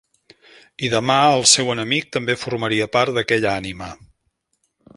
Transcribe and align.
I, 0.35 0.89
demà, 0.93 1.17
el 1.33 1.45
seu 1.51 1.69
enemic 1.73 2.07
també 2.17 2.37
formaria 2.45 2.89
part 2.97 3.15
d'aquella 3.19 3.53
Ànima. 3.59 3.91